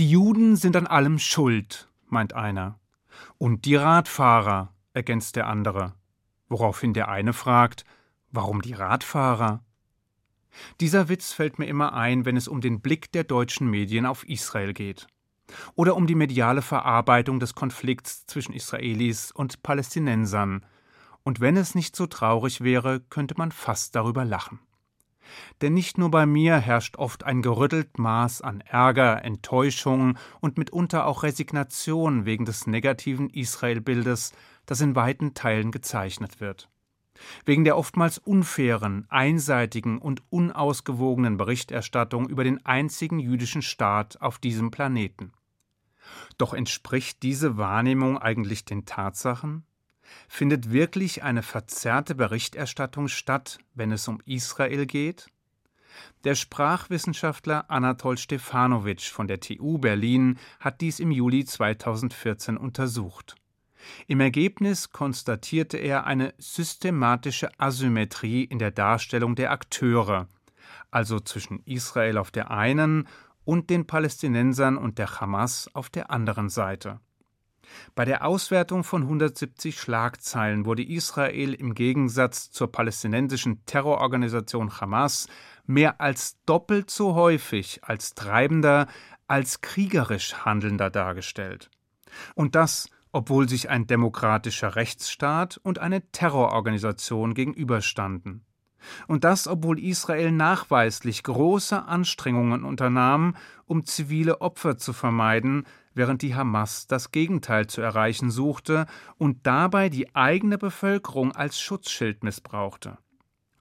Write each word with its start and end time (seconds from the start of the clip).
Die 0.00 0.08
Juden 0.08 0.56
sind 0.56 0.76
an 0.76 0.86
allem 0.86 1.18
schuld, 1.18 1.86
meint 2.06 2.32
einer. 2.32 2.80
Und 3.36 3.66
die 3.66 3.74
Radfahrer, 3.74 4.72
ergänzt 4.94 5.36
der 5.36 5.46
andere, 5.46 5.92
woraufhin 6.48 6.94
der 6.94 7.08
eine 7.08 7.34
fragt, 7.34 7.84
warum 8.30 8.62
die 8.62 8.72
Radfahrer? 8.72 9.62
Dieser 10.80 11.10
Witz 11.10 11.34
fällt 11.34 11.58
mir 11.58 11.66
immer 11.66 11.92
ein, 11.92 12.24
wenn 12.24 12.38
es 12.38 12.48
um 12.48 12.62
den 12.62 12.80
Blick 12.80 13.12
der 13.12 13.24
deutschen 13.24 13.68
Medien 13.68 14.06
auf 14.06 14.26
Israel 14.26 14.72
geht. 14.72 15.06
Oder 15.74 15.94
um 15.96 16.06
die 16.06 16.14
mediale 16.14 16.62
Verarbeitung 16.62 17.38
des 17.38 17.54
Konflikts 17.54 18.24
zwischen 18.24 18.54
Israelis 18.54 19.30
und 19.30 19.62
Palästinensern. 19.62 20.64
Und 21.24 21.40
wenn 21.40 21.58
es 21.58 21.74
nicht 21.74 21.94
so 21.94 22.06
traurig 22.06 22.62
wäre, 22.62 23.00
könnte 23.00 23.34
man 23.36 23.52
fast 23.52 23.94
darüber 23.94 24.24
lachen. 24.24 24.60
Denn 25.60 25.74
nicht 25.74 25.98
nur 25.98 26.10
bei 26.10 26.26
mir 26.26 26.58
herrscht 26.58 26.96
oft 26.96 27.24
ein 27.24 27.42
gerüttelt 27.42 27.98
Maß 27.98 28.42
an 28.42 28.60
Ärger, 28.60 29.24
Enttäuschung 29.24 30.18
und 30.40 30.58
mitunter 30.58 31.06
auch 31.06 31.22
Resignation 31.22 32.24
wegen 32.24 32.44
des 32.44 32.66
negativen 32.66 33.30
Israelbildes, 33.30 34.32
das 34.66 34.80
in 34.80 34.94
weiten 34.94 35.34
Teilen 35.34 35.72
gezeichnet 35.72 36.40
wird. 36.40 36.68
Wegen 37.44 37.64
der 37.64 37.76
oftmals 37.76 38.18
unfairen, 38.18 39.06
einseitigen 39.10 39.98
und 39.98 40.22
unausgewogenen 40.30 41.36
Berichterstattung 41.36 42.28
über 42.28 42.44
den 42.44 42.64
einzigen 42.64 43.18
jüdischen 43.18 43.62
Staat 43.62 44.20
auf 44.20 44.38
diesem 44.38 44.70
Planeten. 44.70 45.32
Doch 46.38 46.54
entspricht 46.54 47.22
diese 47.22 47.56
Wahrnehmung 47.56 48.18
eigentlich 48.18 48.64
den 48.64 48.86
Tatsachen? 48.86 49.64
Findet 50.28 50.72
wirklich 50.72 51.22
eine 51.22 51.42
verzerrte 51.42 52.14
Berichterstattung 52.14 53.08
statt, 53.08 53.58
wenn 53.74 53.92
es 53.92 54.08
um 54.08 54.20
Israel 54.24 54.86
geht? 54.86 55.28
Der 56.24 56.34
Sprachwissenschaftler 56.34 57.70
Anatol 57.70 58.18
Stefanovic 58.18 59.02
von 59.02 59.26
der 59.26 59.40
TU 59.40 59.78
Berlin 59.78 60.38
hat 60.60 60.80
dies 60.80 61.00
im 61.00 61.10
Juli 61.10 61.44
2014 61.44 62.56
untersucht. 62.56 63.36
Im 64.06 64.20
Ergebnis 64.20 64.92
konstatierte 64.92 65.78
er 65.78 66.06
eine 66.06 66.34
systematische 66.38 67.48
Asymmetrie 67.58 68.44
in 68.44 68.58
der 68.58 68.70
Darstellung 68.70 69.34
der 69.34 69.50
Akteure, 69.52 70.28
also 70.90 71.20
zwischen 71.20 71.62
Israel 71.64 72.18
auf 72.18 72.30
der 72.30 72.50
einen 72.50 73.08
und 73.44 73.70
den 73.70 73.86
Palästinensern 73.86 74.76
und 74.76 74.98
der 74.98 75.20
Hamas 75.20 75.70
auf 75.74 75.88
der 75.88 76.10
anderen 76.10 76.50
Seite. 76.50 77.00
Bei 77.94 78.04
der 78.04 78.24
Auswertung 78.24 78.84
von 78.84 79.02
170 79.02 79.78
Schlagzeilen 79.78 80.64
wurde 80.64 80.82
Israel 80.82 81.54
im 81.54 81.74
Gegensatz 81.74 82.50
zur 82.50 82.70
palästinensischen 82.70 83.64
Terrororganisation 83.66 84.80
Hamas 84.80 85.28
mehr 85.66 86.00
als 86.00 86.36
doppelt 86.46 86.90
so 86.90 87.14
häufig 87.14 87.80
als 87.82 88.14
treibender, 88.14 88.86
als 89.28 89.60
kriegerisch 89.60 90.44
handelnder 90.44 90.90
dargestellt. 90.90 91.70
Und 92.34 92.54
das, 92.54 92.88
obwohl 93.12 93.48
sich 93.48 93.70
ein 93.70 93.86
demokratischer 93.86 94.76
Rechtsstaat 94.76 95.60
und 95.62 95.78
eine 95.78 96.10
Terrororganisation 96.10 97.34
gegenüberstanden. 97.34 98.44
Und 99.06 99.24
das, 99.24 99.46
obwohl 99.46 99.78
Israel 99.78 100.32
nachweislich 100.32 101.22
große 101.22 101.84
Anstrengungen 101.84 102.64
unternahm, 102.64 103.36
um 103.66 103.84
zivile 103.84 104.40
Opfer 104.40 104.78
zu 104.78 104.92
vermeiden, 104.92 105.66
während 105.94 106.22
die 106.22 106.34
Hamas 106.34 106.86
das 106.86 107.12
Gegenteil 107.12 107.66
zu 107.66 107.80
erreichen 107.80 108.30
suchte 108.30 108.86
und 109.18 109.46
dabei 109.46 109.88
die 109.88 110.14
eigene 110.14 110.58
Bevölkerung 110.58 111.32
als 111.32 111.60
Schutzschild 111.60 112.24
missbrauchte. 112.24 112.98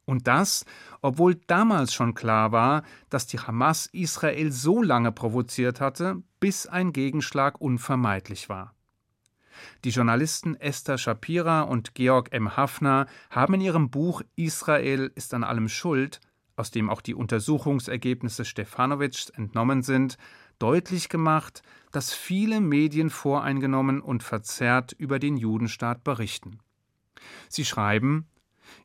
Und 0.06 0.28
das, 0.28 0.66
obwohl 1.02 1.36
damals 1.36 1.94
schon 1.94 2.16
klar 2.16 2.52
war, 2.52 2.82
dass 3.10 3.28
die 3.28 3.40
Hamas 3.40 3.86
Israel 3.88 4.52
so 4.52 4.82
lange 4.82 5.12
provoziert 5.12 5.80
hatte, 5.80 6.24
bis 6.40 6.66
ein 6.66 6.94
Gegenschlag 6.94 7.62
unvermeidlich 7.62 8.50
war. 8.50 8.74
Die 9.84 9.90
Journalisten 9.90 10.56
Esther 10.56 10.98
Shapira 10.98 11.62
und 11.62 11.94
Georg 11.94 12.34
M. 12.34 12.58
Hafner 12.58 13.08
haben 13.30 13.56
in 13.56 13.62
ihrem 13.62 13.90
Buch 13.90 14.24
Israel 14.36 15.12
ist 15.14 15.34
an 15.34 15.44
allem 15.44 15.70
schuld, 15.70 16.20
aus 16.56 16.72
dem 16.72 16.90
auch 16.90 17.02
die 17.02 17.16
Untersuchungsergebnisse 17.16 18.46
Stefanowitschs 18.46 19.30
entnommen 19.30 19.82
sind, 19.82 20.18
deutlich 20.60 21.10
gemacht, 21.10 21.62
dass 21.92 22.14
viele 22.14 22.62
Medien 22.62 23.10
voreingenommen 23.10 24.02
und 24.02 24.24
verzerrt 24.24 24.94
über 24.94 25.20
den 25.20 25.38
Judenstaat 25.38 26.04
berichten. 26.04 26.60
Sie 27.48 27.66
schreiben, 27.66 28.28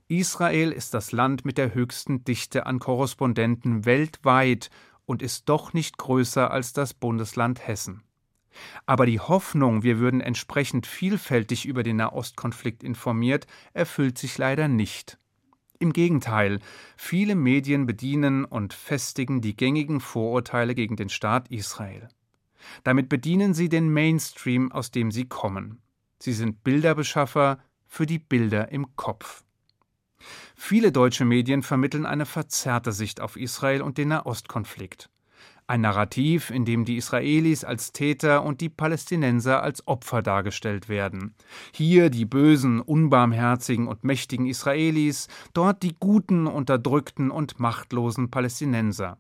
Israel 0.09 0.73
ist 0.73 0.95
das 0.95 1.13
Land 1.13 1.45
mit 1.45 1.59
der 1.59 1.75
höchsten 1.75 2.25
Dichte 2.25 2.67
an 2.67 2.79
Korrespondenten 2.79 3.85
weltweit 3.85 4.71
und 5.07 5.23
ist 5.23 5.49
doch 5.49 5.73
nicht 5.73 5.99
größer 5.99 6.51
als 6.51 6.73
das 6.73 6.95
Bundesland 6.95 7.67
Hessen. 7.67 8.03
Aber 8.87 9.07
die 9.07 9.21
Hoffnung, 9.21 9.83
wir 9.83 9.99
würden 9.99 10.21
entsprechend 10.21 10.87
vielfältig 10.87 11.67
über 11.67 11.83
den 11.83 11.97
Nahostkonflikt 11.97 12.83
informiert, 12.83 13.47
erfüllt 13.73 14.17
sich 14.17 14.39
leider 14.39 14.69
nicht. 14.69 15.19
Im 15.85 15.93
Gegenteil, 15.93 16.61
viele 16.97 17.35
Medien 17.35 17.85
bedienen 17.85 18.47
und 18.47 18.73
festigen 18.73 19.43
die 19.43 19.55
gängigen 19.55 20.01
Vorurteile 20.01 20.75
gegen 20.75 20.97
den 20.97 21.11
Staat 21.11 21.51
Israel. 21.51 22.09
Damit 22.85 23.11
bedienen 23.11 23.53
sie 23.53 23.69
den 23.69 23.93
Mainstream, 23.93 24.73
aus 24.73 24.93
dem 24.93 25.11
sie 25.11 25.29
kommen. 25.29 25.83
Sie 26.19 26.33
sind 26.33 26.65
Bilderbeschaffer 26.65 27.59
für 27.87 28.07
die 28.07 28.19
Bilder 28.19 28.73
im 28.73 28.97
Kopf. 28.97 29.45
Viele 30.57 30.91
deutsche 30.91 31.27
Medien 31.27 31.63
vermitteln 31.63 32.07
eine 32.07 32.25
verzerrte 32.25 32.93
Sicht 32.93 33.21
auf 33.21 33.37
Israel 33.37 33.83
und 33.83 33.99
den 33.99 34.09
Nahostkonflikt. 34.09 35.11
Ein 35.67 35.81
Narrativ, 35.81 36.51
in 36.51 36.67
dem 36.67 36.85
die 36.85 36.99
Israelis 36.99 37.65
als 37.65 37.93
Täter 37.93 38.43
und 38.43 38.61
die 38.61 38.69
Palästinenser 38.69 39.63
als 39.63 39.89
Opfer 39.89 40.21
dargestellt 40.21 40.91
werden. 40.91 41.35
Hier 41.73 42.11
die 42.11 42.27
bösen, 42.27 42.83
unbarmherzigen 42.83 43.89
und 43.89 44.05
mächtigen 44.05 44.45
Israelis, 44.45 45.27
dort 45.55 45.83
die 45.83 45.97
guten, 45.99 46.47
unterdrückten 46.47 47.31
und 47.31 47.61
machtlosen 47.61 48.31
Palästinenser. 48.31 49.17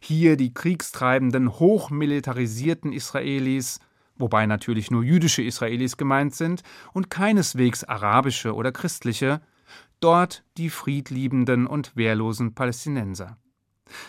Hier 0.00 0.36
die 0.36 0.52
kriegstreibenden, 0.52 1.60
hochmilitarisierten 1.60 2.92
Israelis, 2.92 3.78
wobei 4.16 4.46
natürlich 4.46 4.90
nur 4.90 5.04
jüdische 5.04 5.42
Israelis 5.42 5.96
gemeint 5.96 6.34
sind 6.34 6.64
und 6.92 7.08
keineswegs 7.08 7.84
arabische 7.84 8.56
oder 8.56 8.72
christliche, 8.72 9.40
dort 10.00 10.44
die 10.56 10.70
friedliebenden 10.70 11.68
und 11.68 11.94
wehrlosen 11.94 12.56
Palästinenser. 12.56 13.38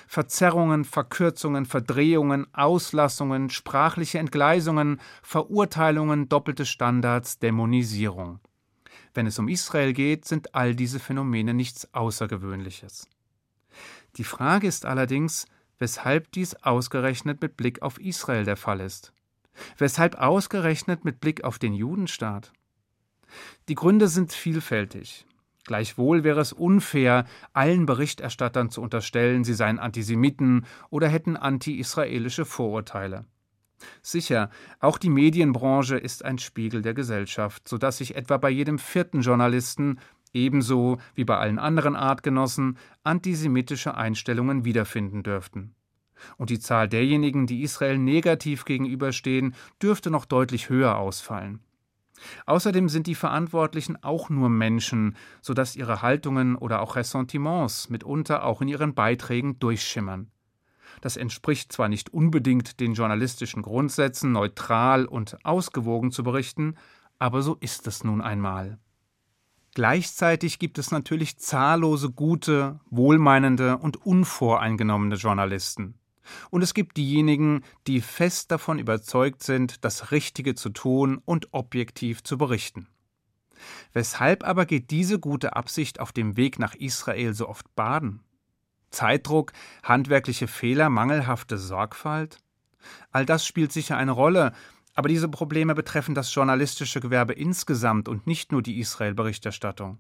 Verzerrungen, 0.08 0.86
Verkürzungen, 0.86 1.66
Verdrehungen, 1.66 2.48
Auslassungen, 2.54 3.50
sprachliche 3.50 4.20
Entgleisungen, 4.20 5.02
Verurteilungen, 5.22 6.30
doppelte 6.30 6.66
Standards, 6.66 7.40
Dämonisierung. 7.40 8.40
Wenn 9.14 9.28
es 9.28 9.40
um 9.40 9.48
Israel 9.48 9.94
geht, 9.94 10.26
sind 10.26 10.56
all 10.56 10.76
diese 10.76 11.00
Phänomene 11.00 11.54
nichts 11.54 11.94
Außergewöhnliches. 11.94 13.08
Die 14.18 14.24
Frage 14.24 14.68
ist 14.68 14.86
allerdings, 14.86 15.46
weshalb 15.80 16.32
dies 16.32 16.56
ausgerechnet 16.56 17.42
mit 17.42 17.58
Blick 17.58 17.82
auf 17.82 18.00
Israel 18.00 18.46
der 18.46 18.58
Fall 18.58 18.80
ist. 18.80 19.14
Weshalb 19.78 20.16
ausgerechnet 20.16 21.06
mit 21.06 21.20
Blick 21.20 21.44
auf 21.44 21.60
den 21.60 21.74
Judenstaat? 21.74 22.52
Die 23.68 23.76
Gründe 23.76 24.08
sind 24.08 24.32
vielfältig. 24.32 25.26
Gleichwohl 25.66 26.24
wäre 26.24 26.40
es 26.40 26.54
unfair, 26.54 27.26
allen 27.54 27.86
Berichterstattern 27.86 28.70
zu 28.70 28.82
unterstellen, 28.82 29.44
sie 29.44 29.56
seien 29.56 29.80
Antisemiten 29.80 30.66
oder 30.90 31.08
hätten 31.08 31.36
anti-israelische 31.36 32.46
Vorurteile. 32.46 33.26
Sicher, 34.02 34.50
auch 34.80 34.98
die 34.98 35.10
Medienbranche 35.10 35.98
ist 35.98 36.24
ein 36.24 36.38
Spiegel 36.38 36.82
der 36.82 36.94
Gesellschaft, 36.94 37.68
so 37.68 37.78
dass 37.78 37.98
sich 37.98 38.16
etwa 38.16 38.38
bei 38.38 38.50
jedem 38.50 38.80
vierten 38.80 39.22
Journalisten 39.22 40.00
ebenso 40.34 40.98
wie 41.16 41.26
bei 41.26 41.38
allen 41.38 41.60
anderen 41.60 41.96
Artgenossen 41.96 42.78
antisemitische 43.04 43.96
Einstellungen 43.96 44.66
wiederfinden 44.66 45.24
dürften. 45.24 45.74
Und 46.38 46.50
die 46.50 46.60
Zahl 46.60 46.88
derjenigen, 46.88 47.48
die 47.48 47.64
Israel 47.64 47.98
negativ 47.98 48.66
gegenüberstehen, 48.66 49.56
dürfte 49.82 50.12
noch 50.12 50.26
deutlich 50.26 50.70
höher 50.70 50.98
ausfallen. 50.98 51.60
Außerdem 52.46 52.90
sind 52.90 53.08
die 53.08 53.16
Verantwortlichen 53.16 54.02
auch 54.04 54.30
nur 54.30 54.50
Menschen, 54.50 55.16
so 55.42 55.54
dass 55.54 55.76
ihre 55.76 56.02
Haltungen 56.02 56.56
oder 56.56 56.82
auch 56.82 56.96
Ressentiments 56.96 57.90
mitunter 57.90 58.44
auch 58.44 58.62
in 58.62 58.68
ihren 58.68 58.94
Beiträgen 58.94 59.60
durchschimmern. 59.60 60.32
Das 61.02 61.18
entspricht 61.18 61.72
zwar 61.72 61.90
nicht 61.90 62.14
unbedingt 62.14 62.80
den 62.80 62.94
journalistischen 62.94 63.62
Grundsätzen, 63.62 64.32
neutral 64.32 65.06
und 65.06 65.38
ausgewogen 65.46 66.12
zu 66.12 66.24
berichten, 66.24 66.76
aber 67.20 67.42
so 67.42 67.56
ist 67.60 67.88
es 67.88 68.04
nun 68.04 68.22
einmal. 68.22 68.80
Gleichzeitig 69.74 70.58
gibt 70.58 70.78
es 70.78 70.92
natürlich 70.92 71.38
zahllose 71.38 72.10
gute, 72.10 72.80
wohlmeinende 72.90 73.78
und 73.78 74.06
unvoreingenommene 74.06 75.16
Journalisten. 75.16 75.96
Und 76.50 76.62
es 76.62 76.74
gibt 76.74 76.98
diejenigen, 76.98 77.64
die 77.88 78.02
fest 78.02 78.52
davon 78.52 78.80
überzeugt 78.80 79.44
sind, 79.44 79.84
das 79.84 80.12
Richtige 80.12 80.56
zu 80.56 80.70
tun 80.70 81.22
und 81.26 81.50
objektiv 81.54 82.24
zu 82.24 82.38
berichten. 82.38 82.88
Weshalb 83.94 84.44
aber 84.44 84.66
geht 84.66 84.92
diese 84.92 85.20
gute 85.20 85.56
Absicht 85.56 86.00
auf 86.00 86.12
dem 86.12 86.38
Weg 86.38 86.60
nach 86.60 86.76
Israel 86.76 87.34
so 87.34 87.48
oft 87.48 87.74
baden? 87.76 88.22
Zeitdruck, 88.92 89.52
handwerkliche 89.84 90.48
Fehler, 90.48 90.90
mangelhafte 90.90 91.58
Sorgfalt? 91.58 92.38
All 93.12 93.26
das 93.26 93.46
spielt 93.46 93.72
sicher 93.72 93.98
eine 93.98 94.12
Rolle, 94.12 94.54
aber 94.94 95.10
diese 95.10 95.28
Probleme 95.28 95.76
betreffen 95.76 96.16
das 96.16 96.34
journalistische 96.34 97.02
Gewerbe 97.02 97.34
insgesamt 97.34 98.08
und 98.08 98.28
nicht 98.28 98.52
nur 98.52 98.62
die 98.62 98.80
Israel-Berichterstattung. 98.80 100.00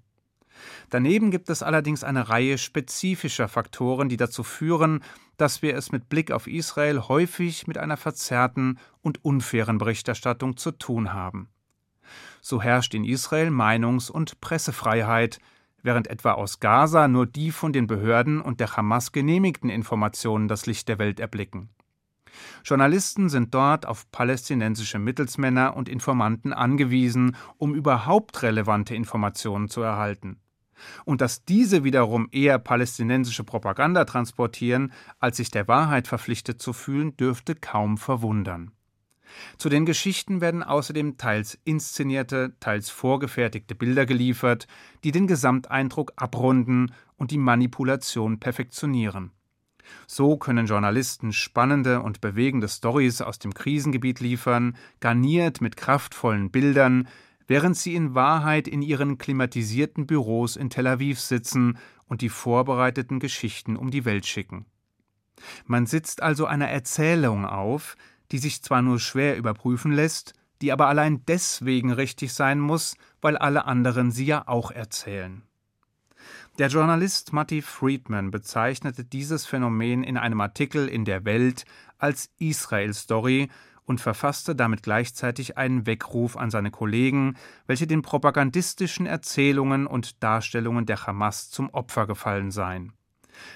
Daneben 0.90 1.32
gibt 1.32 1.50
es 1.50 1.64
allerdings 1.64 2.04
eine 2.04 2.30
Reihe 2.30 2.58
spezifischer 2.58 3.48
Faktoren, 3.48 4.10
die 4.10 4.18
dazu 4.18 4.44
führen, 4.44 5.04
dass 5.38 5.62
wir 5.62 5.76
es 5.76 5.92
mit 5.92 6.10
Blick 6.10 6.32
auf 6.32 6.48
Israel 6.48 7.02
häufig 7.02 7.68
mit 7.68 7.78
einer 7.78 7.98
verzerrten 7.98 8.80
und 9.02 9.24
unfairen 9.26 9.78
Berichterstattung 9.78 10.58
zu 10.58 10.72
tun 10.72 11.14
haben. 11.14 11.50
So 12.42 12.62
herrscht 12.62 12.94
in 12.94 13.04
Israel 13.04 13.50
Meinungs- 13.50 14.12
und 14.12 14.40
Pressefreiheit, 14.40 15.40
während 15.82 16.08
etwa 16.08 16.34
aus 16.34 16.60
Gaza 16.60 17.08
nur 17.08 17.26
die 17.26 17.52
von 17.52 17.74
den 17.74 17.88
Behörden 17.88 18.42
und 18.42 18.60
der 18.60 18.76
Hamas 18.76 19.12
genehmigten 19.12 19.70
Informationen 19.70 20.48
das 20.48 20.66
Licht 20.66 20.88
der 20.88 21.00
Welt 21.00 21.20
erblicken. 21.20 21.70
Journalisten 22.64 23.30
sind 23.30 23.54
dort 23.54 23.86
auf 23.86 24.12
palästinensische 24.12 25.00
Mittelsmänner 25.00 25.76
und 25.76 25.88
Informanten 25.88 26.54
angewiesen, 26.54 27.36
um 27.58 27.74
überhaupt 27.74 28.42
relevante 28.44 28.96
Informationen 28.96 29.70
zu 29.70 29.82
erhalten. 29.82 30.40
Und 31.06 31.22
dass 31.22 31.46
diese 31.46 31.84
wiederum 31.84 32.28
eher 32.32 32.60
palästinensische 32.60 33.44
Propaganda 33.44 34.06
transportieren, 34.06 34.92
als 35.20 35.38
sich 35.38 35.52
der 35.52 35.68
Wahrheit 35.68 36.08
verpflichtet 36.08 36.62
zu 36.62 36.74
fühlen, 36.74 37.16
dürfte 37.18 37.56
kaum 37.56 37.98
verwundern. 37.98 38.72
Zu 39.58 39.70
den 39.70 39.86
Geschichten 39.86 40.42
werden 40.42 40.64
außerdem 40.64 41.18
teils 41.18 41.58
inszenierte, 41.64 42.56
teils 42.60 42.90
vorgefertigte 42.90 43.76
Bilder 43.76 44.06
geliefert, 44.06 44.68
die 45.04 45.12
den 45.12 45.28
Gesamteindruck 45.28 46.14
abrunden 46.16 46.94
und 47.18 47.32
die 47.32 47.38
Manipulation 47.38 48.40
perfektionieren. 48.40 49.32
So 50.08 50.38
können 50.38 50.66
Journalisten 50.66 51.32
spannende 51.32 52.02
und 52.02 52.22
bewegende 52.22 52.68
Stories 52.68 53.22
aus 53.22 53.40
dem 53.40 53.54
Krisengebiet 53.54 54.20
liefern, 54.20 54.76
garniert 55.00 55.62
mit 55.62 55.78
kraftvollen 55.78 56.50
Bildern, 56.50 57.08
während 57.48 57.78
sie 57.78 57.96
in 57.96 58.16
Wahrheit 58.16 58.68
in 58.68 58.82
ihren 58.82 59.18
klimatisierten 59.18 60.08
Büros 60.08 60.56
in 60.56 60.70
Tel 60.70 60.88
Aviv 60.88 61.20
sitzen 61.20 61.78
und 62.08 62.22
die 62.22 62.30
vorbereiteten 62.30 63.20
Geschichten 63.20 63.76
um 63.76 63.92
die 63.92 64.06
Welt 64.06 64.26
schicken. 64.26 64.66
Man 65.66 65.86
sitzt 65.86 66.22
also 66.22 66.46
einer 66.46 66.70
Erzählung 66.70 67.46
auf, 67.46 67.98
die 68.32 68.38
sich 68.38 68.64
zwar 68.64 68.82
nur 68.82 69.00
schwer 69.00 69.38
überprüfen 69.38 69.92
lässt, 69.92 70.34
die 70.62 70.72
aber 70.72 70.88
allein 70.88 71.24
deswegen 71.28 71.92
richtig 71.92 72.34
sein 72.34 72.60
muss, 72.60 72.96
weil 73.22 73.38
alle 73.38 73.66
anderen 73.66 74.12
sie 74.12 74.26
ja 74.26 74.48
auch 74.48 74.72
erzählen. 74.72 75.44
Der 76.58 76.70
Journalist 76.70 77.34
Matti 77.34 77.62
Friedman 77.62 78.32
bezeichnete 78.32 79.04
dieses 79.04 79.46
Phänomen 79.46 80.04
in 80.04 80.18
einem 80.18 80.40
Artikel 80.40 80.88
in 80.88 81.04
der 81.04 81.26
Welt 81.26 81.66
als 81.98 82.30
Israel-Story 82.40 83.50
und 83.86 84.02
verfasste 84.02 84.56
damit 84.56 84.84
gleichzeitig 84.84 85.58
einen 85.58 85.86
Weckruf 85.86 86.38
an 86.38 86.50
seine 86.50 86.72
Kollegen, 86.72 87.38
welche 87.68 87.88
den 87.88 88.02
propagandistischen 88.02 89.06
Erzählungen 89.06 89.88
und 89.88 90.24
Darstellungen 90.24 90.86
der 90.86 91.06
Hamas 91.06 91.50
zum 91.50 91.70
Opfer 91.70 92.08
gefallen 92.08 92.52
seien. 92.52 92.94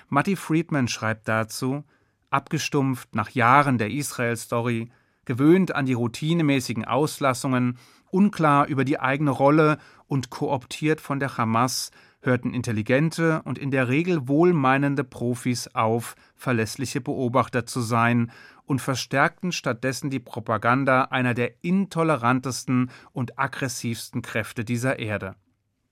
Matti 0.07 0.35
Friedman 0.35 0.87
schreibt 0.87 1.27
dazu, 1.27 1.83
abgestumpft 2.29 3.15
nach 3.15 3.31
Jahren 3.31 3.77
der 3.77 3.91
Israel-Story, 3.91 4.91
gewöhnt 5.25 5.75
an 5.75 5.85
die 5.85 5.93
routinemäßigen 5.93 6.85
Auslassungen, 6.85 7.77
unklar 8.11 8.67
über 8.67 8.85
die 8.85 8.99
eigene 8.99 9.31
Rolle 9.31 9.77
und 10.07 10.29
kooptiert 10.29 11.01
von 11.01 11.19
der 11.19 11.37
Hamas, 11.37 11.91
hörten 12.21 12.53
intelligente 12.53 13.41
und 13.43 13.57
in 13.57 13.71
der 13.71 13.87
Regel 13.87 14.27
wohlmeinende 14.27 15.03
Profis 15.03 15.69
auf, 15.73 16.15
verlässliche 16.35 17.01
Beobachter 17.01 17.65
zu 17.65 17.81
sein 17.81 18.31
und 18.65 18.81
verstärkten 18.81 19.51
stattdessen 19.51 20.09
die 20.09 20.19
Propaganda 20.19 21.05
einer 21.05 21.33
der 21.33 21.63
intolerantesten 21.63 22.91
und 23.13 23.39
aggressivsten 23.39 24.21
Kräfte 24.21 24.63
dieser 24.63 24.99
Erde. 24.99 25.35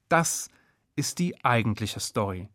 Das 0.09 0.49
ist 0.95 1.19
die 1.19 1.43
eigentliche 1.43 1.99
Story. 1.99 2.49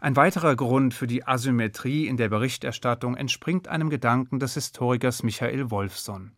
Ein 0.00 0.16
weiterer 0.16 0.56
Grund 0.56 0.94
für 0.94 1.06
die 1.06 1.26
Asymmetrie 1.26 2.06
in 2.06 2.16
der 2.16 2.28
Berichterstattung 2.28 3.16
entspringt 3.16 3.68
einem 3.68 3.90
Gedanken 3.90 4.38
des 4.38 4.54
Historikers 4.54 5.22
Michael 5.22 5.70
Wolfson. 5.70 6.32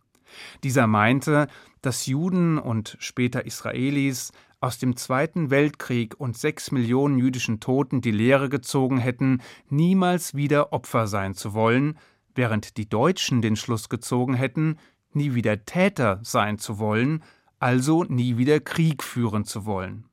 Dieser 0.62 0.86
meinte, 0.86 1.48
dass 1.82 2.06
Juden 2.06 2.58
und 2.58 2.96
später 3.00 3.46
Israelis 3.46 4.32
aus 4.60 4.78
dem 4.78 4.94
Zweiten 4.96 5.50
Weltkrieg 5.50 6.14
und 6.18 6.36
sechs 6.36 6.70
Millionen 6.70 7.18
jüdischen 7.18 7.60
Toten 7.60 8.02
die 8.02 8.10
Lehre 8.10 8.50
gezogen 8.50 8.98
hätten, 8.98 9.40
niemals 9.70 10.34
wieder 10.34 10.72
Opfer 10.72 11.06
sein 11.06 11.34
zu 11.34 11.54
wollen, 11.54 11.98
während 12.34 12.76
die 12.76 12.88
Deutschen 12.88 13.40
den 13.40 13.56
Schluss 13.56 13.88
gezogen 13.88 14.34
hätten, 14.34 14.76
nie 15.12 15.34
wieder 15.34 15.64
Täter 15.64 16.20
sein 16.22 16.58
zu 16.58 16.78
wollen, 16.78 17.22
also 17.58 18.04
nie 18.04 18.36
wieder 18.36 18.60
Krieg 18.60 19.02
führen 19.02 19.44
zu 19.44 19.64
wollen. 19.64 20.04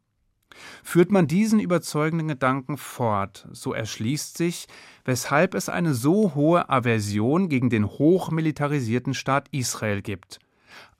Führt 0.81 1.11
man 1.11 1.27
diesen 1.27 1.59
überzeugenden 1.59 2.29
Gedanken 2.29 2.77
fort, 2.77 3.47
so 3.51 3.73
erschließt 3.73 4.37
sich, 4.37 4.67
weshalb 5.05 5.53
es 5.53 5.69
eine 5.69 5.93
so 5.93 6.33
hohe 6.35 6.69
Aversion 6.69 7.49
gegen 7.49 7.69
den 7.69 7.85
hochmilitarisierten 7.85 9.13
Staat 9.13 9.49
Israel 9.51 10.01
gibt, 10.01 10.39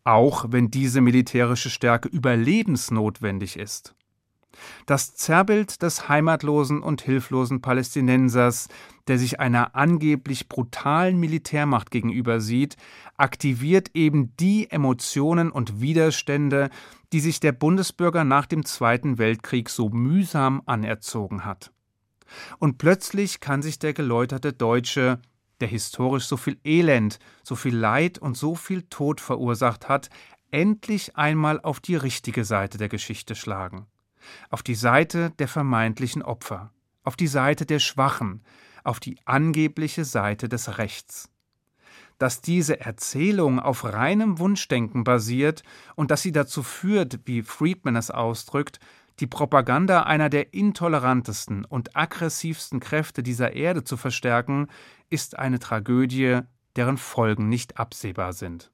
auch 0.08 0.46
wenn 0.50 0.72
diese 0.72 1.02
militärische 1.02 1.70
Stärke 1.70 2.08
überlebensnotwendig 2.08 3.60
ist. 3.60 3.94
Das 4.86 5.16
Zerrbild 5.16 5.82
des 5.82 6.08
heimatlosen 6.08 6.82
und 6.82 7.02
hilflosen 7.02 7.62
Palästinensers, 7.62 8.70
der 9.08 9.20
sich 9.20 9.42
einer 9.42 9.76
angeblich 9.76 10.48
brutalen 10.48 11.20
Militärmacht 11.20 11.92
gegenüber 11.92 12.40
sieht, 12.40 12.78
aktiviert 13.18 13.92
eben 13.96 14.36
die 14.38 14.72
Emotionen 14.72 15.52
und 15.52 15.82
Widerstände, 15.82 16.70
die 17.12 17.20
sich 17.20 17.42
der 17.42 17.52
Bundesbürger 17.52 18.24
nach 18.24 18.46
dem 18.46 18.66
Zweiten 18.66 19.18
Weltkrieg 19.18 19.70
so 19.70 19.90
mühsam 19.90 20.62
anerzogen 20.66 21.44
hat. 21.44 21.72
Und 22.60 22.78
plötzlich 22.78 23.42
kann 23.42 23.62
sich 23.62 23.78
der 23.78 23.94
geläuterte 23.94 24.54
Deutsche, 24.54 25.20
der 25.60 25.68
historisch 25.68 26.26
so 26.26 26.38
viel 26.38 26.60
Elend, 26.64 27.20
so 27.44 27.56
viel 27.56 27.76
Leid 27.76 28.20
und 28.20 28.38
so 28.38 28.56
viel 28.56 28.84
Tod 28.84 29.22
verursacht 29.22 29.90
hat, 29.90 30.10
endlich 30.52 31.16
einmal 31.16 31.60
auf 31.62 31.80
die 31.80 31.96
richtige 31.96 32.46
Seite 32.46 32.78
der 32.78 32.90
Geschichte 32.90 33.36
schlagen. 33.36 33.88
Auf 34.50 34.64
die 34.64 34.76
Seite 34.76 35.32
der 35.40 35.48
vermeintlichen 35.48 36.22
Opfer, 36.22 36.72
auf 37.04 37.16
die 37.16 37.28
Seite 37.28 37.66
der 37.66 37.80
Schwachen, 37.80 38.44
auf 38.84 39.00
die 39.00 39.18
angebliche 39.26 40.06
Seite 40.06 40.50
des 40.50 40.78
Rechts. 40.78 41.30
Dass 42.18 42.42
diese 42.42 42.80
Erzählung 42.80 43.60
auf 43.60 43.84
reinem 43.84 44.40
Wunschdenken 44.40 45.04
basiert 45.04 45.64
und 45.96 46.10
dass 46.10 46.22
sie 46.22 46.32
dazu 46.32 46.64
führt, 46.64 47.20
wie 47.26 47.44
Friedman 47.44 47.96
es 47.96 48.10
ausdrückt, 48.10 48.80
die 49.20 49.28
Propaganda 49.28 50.04
einer 50.04 50.30
der 50.30 50.54
intolerantesten 50.54 51.66
und 51.66 51.96
aggressivsten 51.96 52.80
Kräfte 52.80 53.24
dieser 53.24 53.54
Erde 53.54 53.84
zu 53.84 53.98
verstärken, 53.98 54.68
ist 55.10 55.38
eine 55.38 55.60
Tragödie, 55.60 56.42
deren 56.76 56.98
Folgen 56.98 57.50
nicht 57.50 57.78
absehbar 57.78 58.34
sind. 58.34 58.72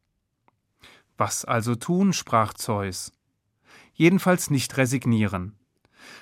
Was 1.17 1.45
also 1.45 1.75
tun, 1.75 2.11
sprach 2.11 2.53
Zeus 2.53 3.13
jedenfalls 3.93 4.49
nicht 4.49 4.75
resignieren. 4.77 5.55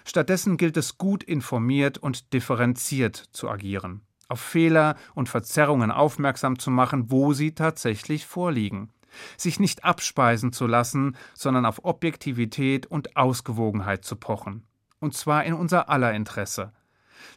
Stattdessen 0.06 0.58
gilt 0.58 0.78
es 0.78 0.98
gut 0.98 1.24
informiert 1.24 1.98
und 1.98 2.34
differenziert 2.34 3.16
zu 3.16 3.50
agieren, 3.50 4.02
auf 4.28 4.40
Fehler 4.40 4.96
und 5.16 5.30
Verzerrungen 5.30 5.92
aufmerksam 5.92 6.60
zu 6.60 6.70
machen, 6.70 7.10
wo 7.10 7.34
sie 7.34 7.54
tatsächlich 7.54 8.26
vorliegen, 8.26 8.92
sich 9.38 9.60
nicht 9.60 9.84
abspeisen 9.84 10.54
zu 10.54 10.68
lassen, 10.68 11.16
sondern 11.34 11.66
auf 11.66 11.84
Objektivität 11.84 12.86
und 12.86 13.18
Ausgewogenheit 13.18 14.04
zu 14.04 14.16
pochen, 14.16 14.66
und 15.00 15.14
zwar 15.14 15.44
in 15.46 15.54
unser 15.54 15.90
aller 15.90 16.14
Interesse. 16.14 16.74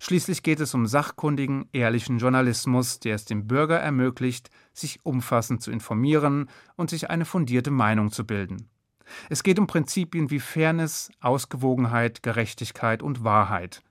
Schließlich 0.00 0.42
geht 0.42 0.60
es 0.60 0.74
um 0.74 0.86
sachkundigen, 0.86 1.68
ehrlichen 1.72 2.18
Journalismus, 2.18 3.00
der 3.00 3.14
es 3.14 3.24
dem 3.24 3.46
Bürger 3.46 3.78
ermöglicht, 3.78 4.50
sich 4.72 5.04
umfassend 5.04 5.62
zu 5.62 5.70
informieren 5.70 6.48
und 6.76 6.90
sich 6.90 7.10
eine 7.10 7.24
fundierte 7.24 7.70
Meinung 7.70 8.10
zu 8.10 8.26
bilden. 8.26 8.68
Es 9.28 9.42
geht 9.42 9.58
um 9.58 9.66
Prinzipien 9.66 10.30
wie 10.30 10.40
Fairness, 10.40 11.10
Ausgewogenheit, 11.20 12.22
Gerechtigkeit 12.22 13.02
und 13.02 13.22
Wahrheit, 13.22 13.82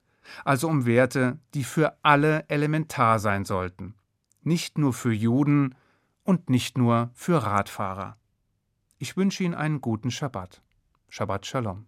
also 0.43 0.67
um 0.67 0.85
Werte, 0.85 1.39
die 1.53 1.63
für 1.63 1.97
alle 2.01 2.45
elementar 2.49 3.19
sein 3.19 3.45
sollten, 3.45 3.95
nicht 4.41 4.77
nur 4.77 4.93
für 4.93 5.13
Juden 5.13 5.75
und 6.23 6.49
nicht 6.49 6.77
nur 6.77 7.11
für 7.13 7.43
Radfahrer. 7.43 8.17
Ich 8.97 9.17
wünsche 9.17 9.43
Ihnen 9.43 9.55
einen 9.55 9.81
guten 9.81 10.11
Schabbat. 10.11 10.61
Shabbat 11.09 11.45
Shalom. 11.45 11.85